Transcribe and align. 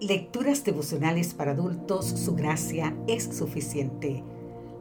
Lecturas 0.00 0.64
devocionales 0.64 1.34
para 1.34 1.50
adultos, 1.50 2.06
su 2.06 2.34
gracia 2.34 2.96
es 3.06 3.24
suficiente. 3.24 4.24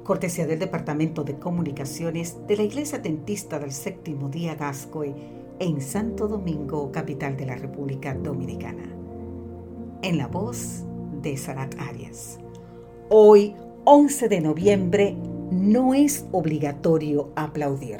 Cortesía 0.05 0.47
del 0.47 0.59
Departamento 0.59 1.25
de 1.25 1.37
Comunicaciones 1.37 2.37
de 2.47 2.55
la 2.55 2.63
Iglesia 2.63 2.99
Dentista 2.99 3.59
del 3.59 3.73
Séptimo 3.73 4.29
Día 4.29 4.55
Gascoy 4.55 5.13
en 5.59 5.81
Santo 5.81 6.29
Domingo, 6.29 6.89
capital 6.93 7.35
de 7.35 7.47
la 7.47 7.55
República 7.55 8.13
Dominicana. 8.13 8.95
En 10.03 10.17
la 10.17 10.27
voz 10.27 10.85
de 11.21 11.35
Sarat 11.35 11.75
Arias. 11.81 12.39
Hoy, 13.09 13.55
11 13.83 14.29
de 14.29 14.39
noviembre, 14.39 15.17
no 15.51 15.93
es 15.93 16.27
obligatorio 16.31 17.33
aplaudir. 17.35 17.99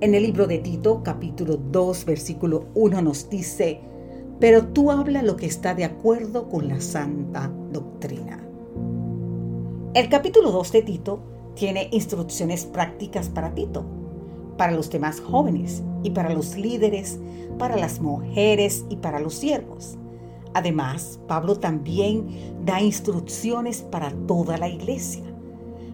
En 0.00 0.14
el 0.14 0.22
libro 0.22 0.46
de 0.46 0.56
Tito, 0.56 1.02
capítulo 1.02 1.58
2, 1.58 2.06
versículo 2.06 2.64
1 2.74 3.02
nos 3.02 3.28
dice, 3.28 3.82
pero 4.40 4.66
tú 4.68 4.90
habla 4.90 5.22
lo 5.22 5.36
que 5.36 5.46
está 5.46 5.74
de 5.74 5.84
acuerdo 5.84 6.48
con 6.48 6.68
la 6.68 6.80
santa 6.80 7.50
doctrina. 7.72 8.46
El 9.94 10.08
capítulo 10.08 10.50
2 10.50 10.72
de 10.72 10.82
Tito 10.82 11.22
tiene 11.54 11.88
instrucciones 11.92 12.66
prácticas 12.66 13.28
para 13.28 13.54
Tito, 13.54 13.84
para 14.56 14.72
los 14.72 14.90
demás 14.90 15.20
jóvenes 15.20 15.82
y 16.02 16.10
para 16.10 16.32
los 16.32 16.56
líderes, 16.56 17.20
para 17.58 17.76
las 17.76 18.00
mujeres 18.00 18.84
y 18.90 18.96
para 18.96 19.20
los 19.20 19.34
siervos. 19.34 19.96
Además, 20.52 21.20
Pablo 21.26 21.56
también 21.58 22.26
da 22.64 22.80
instrucciones 22.80 23.82
para 23.82 24.10
toda 24.26 24.56
la 24.56 24.68
iglesia, 24.68 25.24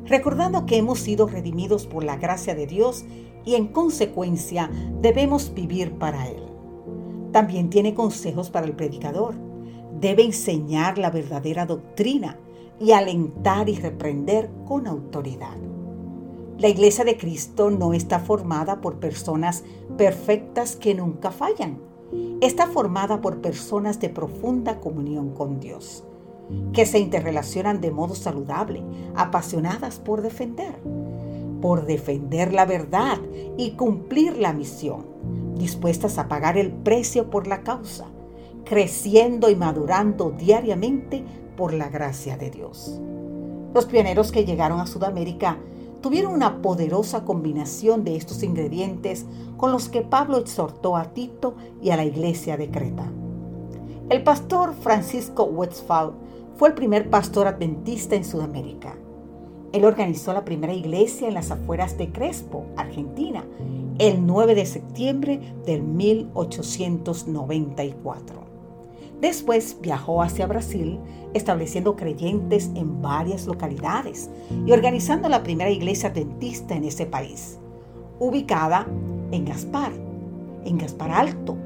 recordando 0.06 0.66
que 0.66 0.76
hemos 0.76 0.98
sido 1.00 1.26
redimidos 1.26 1.86
por 1.86 2.04
la 2.04 2.16
gracia 2.16 2.54
de 2.54 2.66
Dios 2.66 3.04
y 3.44 3.54
en 3.54 3.68
consecuencia 3.68 4.70
debemos 5.00 5.54
vivir 5.54 5.92
para 5.92 6.28
Él. 6.28 6.49
También 7.32 7.70
tiene 7.70 7.94
consejos 7.94 8.50
para 8.50 8.66
el 8.66 8.72
predicador. 8.74 9.34
Debe 10.00 10.24
enseñar 10.24 10.98
la 10.98 11.10
verdadera 11.10 11.66
doctrina 11.66 12.38
y 12.80 12.92
alentar 12.92 13.68
y 13.68 13.76
reprender 13.76 14.50
con 14.66 14.86
autoridad. 14.86 15.56
La 16.58 16.68
iglesia 16.68 17.04
de 17.04 17.16
Cristo 17.16 17.70
no 17.70 17.94
está 17.94 18.18
formada 18.18 18.80
por 18.80 19.00
personas 19.00 19.64
perfectas 19.96 20.76
que 20.76 20.94
nunca 20.94 21.30
fallan. 21.30 21.78
Está 22.40 22.66
formada 22.66 23.20
por 23.20 23.40
personas 23.40 24.00
de 24.00 24.08
profunda 24.08 24.80
comunión 24.80 25.30
con 25.30 25.60
Dios, 25.60 26.04
que 26.72 26.84
se 26.84 26.98
interrelacionan 26.98 27.80
de 27.80 27.90
modo 27.90 28.14
saludable, 28.14 28.82
apasionadas 29.14 30.00
por 30.00 30.20
defender, 30.20 30.80
por 31.60 31.86
defender 31.86 32.52
la 32.52 32.66
verdad 32.66 33.18
y 33.56 33.72
cumplir 33.72 34.36
la 34.38 34.52
misión 34.52 35.10
dispuestas 35.60 36.18
a 36.18 36.26
pagar 36.26 36.56
el 36.56 36.72
precio 36.72 37.30
por 37.30 37.46
la 37.46 37.62
causa, 37.62 38.06
creciendo 38.64 39.50
y 39.50 39.54
madurando 39.54 40.30
diariamente 40.30 41.22
por 41.56 41.74
la 41.74 41.88
gracia 41.88 42.36
de 42.36 42.50
Dios. 42.50 42.98
Los 43.74 43.84
pioneros 43.84 44.32
que 44.32 44.44
llegaron 44.44 44.80
a 44.80 44.86
Sudamérica 44.86 45.58
tuvieron 46.00 46.32
una 46.32 46.62
poderosa 46.62 47.24
combinación 47.24 48.04
de 48.04 48.16
estos 48.16 48.42
ingredientes 48.42 49.26
con 49.58 49.70
los 49.70 49.90
que 49.90 50.00
Pablo 50.00 50.38
exhortó 50.38 50.96
a 50.96 51.12
Tito 51.12 51.54
y 51.82 51.90
a 51.90 51.96
la 51.96 52.04
iglesia 52.04 52.56
de 52.56 52.70
Creta. 52.70 53.12
El 54.08 54.24
pastor 54.24 54.74
Francisco 54.74 55.44
Westphal 55.44 56.12
fue 56.56 56.70
el 56.70 56.74
primer 56.74 57.10
pastor 57.10 57.46
adventista 57.46 58.16
en 58.16 58.24
Sudamérica. 58.24 58.96
Él 59.72 59.84
organizó 59.84 60.32
la 60.32 60.44
primera 60.44 60.74
iglesia 60.74 61.28
en 61.28 61.34
las 61.34 61.52
afueras 61.52 61.96
de 61.96 62.10
Crespo, 62.10 62.66
Argentina, 62.76 63.44
el 63.98 64.26
9 64.26 64.56
de 64.56 64.66
septiembre 64.66 65.40
del 65.64 65.82
1894. 65.82 68.40
Después 69.20 69.76
viajó 69.80 70.22
hacia 70.22 70.46
Brasil, 70.46 70.98
estableciendo 71.34 71.94
creyentes 71.94 72.70
en 72.74 73.02
varias 73.02 73.46
localidades 73.46 74.30
y 74.66 74.72
organizando 74.72 75.28
la 75.28 75.42
primera 75.42 75.68
iglesia 75.70 76.08
dentista 76.10 76.74
en 76.74 76.84
ese 76.84 77.04
país, 77.06 77.58
ubicada 78.18 78.86
en 79.30 79.44
Gaspar, 79.44 79.92
en 80.64 80.78
Gaspar 80.78 81.10
Alto, 81.10 81.58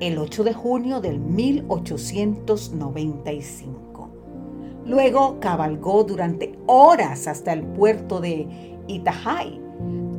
el 0.00 0.16
8 0.18 0.44
de 0.44 0.54
junio 0.54 1.00
del 1.00 1.20
1895. 1.20 3.73
Luego 4.86 5.40
cabalgó 5.40 6.04
durante 6.04 6.58
horas 6.66 7.26
hasta 7.26 7.52
el 7.52 7.62
puerto 7.62 8.20
de 8.20 8.76
Itajai, 8.86 9.60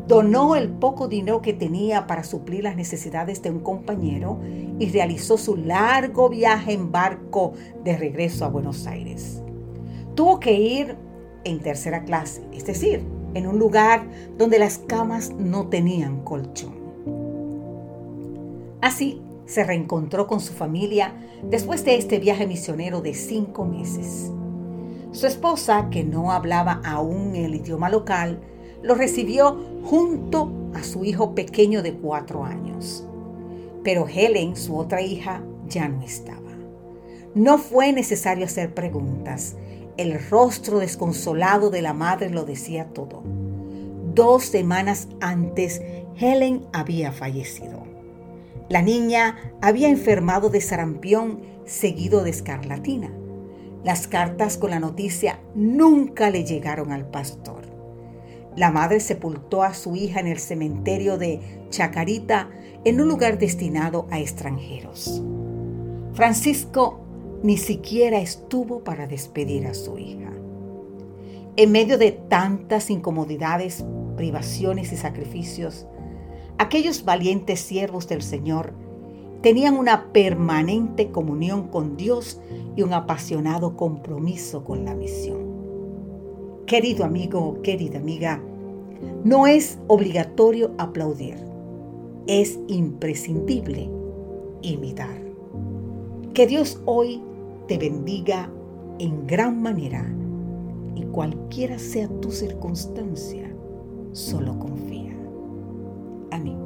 donó 0.08 0.56
el 0.56 0.70
poco 0.70 1.08
dinero 1.08 1.42
que 1.42 1.54
tenía 1.54 2.08
para 2.08 2.24
suplir 2.24 2.64
las 2.64 2.76
necesidades 2.76 3.42
de 3.42 3.52
un 3.52 3.60
compañero 3.60 4.40
y 4.80 4.90
realizó 4.90 5.38
su 5.38 5.56
largo 5.56 6.30
viaje 6.30 6.74
en 6.74 6.92
barco 6.92 7.54
de 7.84 7.98
regreso 7.98 8.46
a 8.46 8.50
Buenos 8.50 8.88
Aires. 8.88 9.42
Tuvo 10.16 10.40
que 10.40 10.54
ir 10.54 10.96
en 11.44 11.60
tercera 11.60 12.04
clase, 12.04 12.44
es 12.52 12.66
decir, 12.66 13.04
en 13.34 13.48
un 13.48 13.60
lugar 13.60 14.08
donde 14.38 14.60
las 14.60 14.80
camas 14.80 15.32
no 15.32 15.68
tenían 15.68 16.24
colchón. 16.24 16.74
Así 18.82 19.22
se 19.46 19.64
reencontró 19.64 20.26
con 20.28 20.40
su 20.40 20.54
familia 20.54 21.14
después 21.44 21.86
de 21.86 21.96
este 21.98 22.20
viaje 22.20 22.48
misionero 22.48 23.02
de 23.02 23.14
cinco 23.14 23.66
meses. 23.66 24.32
Su 25.16 25.28
esposa, 25.28 25.88
que 25.90 26.04
no 26.04 26.34
hablaba 26.34 26.82
aún 26.84 27.38
el 27.38 27.56
idioma 27.56 27.90
local, 27.90 28.38
lo 28.84 28.96
recibió 28.96 29.58
junto 29.86 30.52
a 30.74 30.84
su 30.84 31.06
hijo 31.06 31.34
pequeño 31.34 31.82
de 31.82 31.94
cuatro 31.94 32.44
años. 32.44 33.08
Pero 33.82 34.08
Helen, 34.10 34.58
su 34.58 34.76
otra 34.76 35.02
hija, 35.02 35.42
ya 35.70 35.88
no 35.88 36.02
estaba. 36.02 36.52
No 37.34 37.58
fue 37.58 37.94
necesario 37.94 38.44
hacer 38.44 38.74
preguntas. 38.74 39.56
El 39.96 40.20
rostro 40.30 40.80
desconsolado 40.80 41.70
de 41.70 41.82
la 41.82 41.94
madre 41.94 42.30
lo 42.30 42.44
decía 42.44 42.88
todo. 42.88 43.24
Dos 44.14 44.44
semanas 44.44 45.08
antes, 45.22 45.82
Helen 46.20 46.66
había 46.74 47.14
fallecido. 47.14 47.84
La 48.68 48.82
niña 48.82 49.54
había 49.62 49.88
enfermado 49.88 50.50
de 50.50 50.60
sarampión 50.60 51.40
seguido 51.64 52.22
de 52.22 52.32
escarlatina. 52.32 53.14
Las 53.86 54.08
cartas 54.08 54.58
con 54.58 54.72
la 54.72 54.80
noticia 54.80 55.40
nunca 55.54 56.32
le 56.32 56.44
llegaron 56.44 56.92
al 56.92 57.08
pastor. 57.08 57.62
La 58.56 58.72
madre 58.72 59.00
sepultó 59.00 59.62
a 59.62 59.76
su 59.76 59.96
hija 59.96 60.20
en 60.20 60.26
el 60.26 60.40
cementerio 60.40 61.20
de 61.20 61.40
Chacarita, 61.70 62.50
en 62.84 63.00
un 63.00 63.08
lugar 63.08 63.38
destinado 63.38 64.08
a 64.10 64.20
extranjeros. 64.20 65.22
Francisco 66.14 67.00
ni 67.44 67.58
siquiera 67.58 68.18
estuvo 68.18 68.84
para 68.84 69.06
despedir 69.06 69.68
a 69.68 69.76
su 69.76 70.00
hija. 70.00 70.32
En 71.56 71.72
medio 71.72 72.00
de 72.00 72.12
tantas 72.12 72.90
incomodidades, 72.90 73.86
privaciones 74.18 74.94
y 74.94 74.98
sacrificios, 74.98 75.86
aquellos 76.58 77.06
valientes 77.06 77.60
siervos 77.60 78.08
del 78.08 78.24
Señor 78.24 78.74
tenían 79.46 79.78
una 79.78 80.12
permanente 80.12 81.12
comunión 81.12 81.68
con 81.68 81.98
Dios 81.98 82.42
y 82.76 82.82
un 82.82 82.94
apasionado 82.94 83.78
compromiso 83.78 84.64
con 84.64 84.86
la 84.86 84.96
misión. 84.96 85.38
Querido 86.66 87.06
amigo, 87.06 87.62
querida 87.62 88.00
amiga, 88.00 88.42
no 89.24 89.46
es 89.46 89.78
obligatorio 89.86 90.72
aplaudir, 90.80 91.36
es 92.26 92.60
imprescindible 92.68 93.88
imitar. 94.64 95.22
Que 96.34 96.48
Dios 96.48 96.82
hoy 96.86 97.22
te 97.68 97.78
bendiga 97.78 98.50
en 98.98 99.28
gran 99.28 99.62
manera 99.62 100.12
y 100.96 101.04
cualquiera 101.04 101.78
sea 101.78 102.08
tu 102.20 102.32
circunstancia, 102.32 103.56
solo 104.12 104.58
confía. 104.58 105.16
Amén. 106.32 106.65